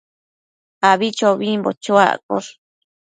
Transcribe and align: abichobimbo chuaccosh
abichobimbo 0.89 1.69
chuaccosh 1.83 2.49